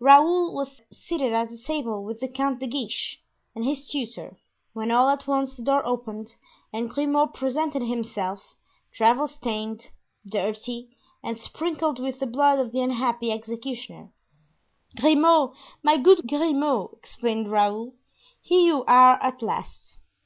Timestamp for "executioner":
13.30-14.14